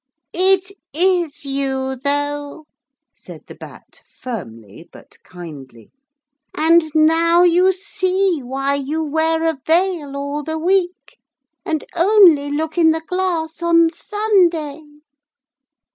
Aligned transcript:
'It 0.33 0.71
is 0.95 1.45
you, 1.45 1.95
though,' 1.95 2.65
said 3.13 3.43
the 3.45 3.53
Bat 3.53 4.01
firmly 4.03 4.89
but 4.91 5.19
kindly; 5.23 5.91
'and 6.57 6.89
now 6.95 7.43
you 7.43 7.71
see 7.71 8.39
why 8.43 8.73
you 8.73 9.03
wear 9.03 9.43
a 9.45 9.59
veil 9.67 10.17
all 10.17 10.41
the 10.41 10.57
week 10.57 11.19
and 11.67 11.83
only 11.95 12.49
look 12.49 12.79
in 12.79 12.89
the 12.89 13.01
glass 13.07 13.61
on 13.61 13.91
Sunday.' 13.91 14.81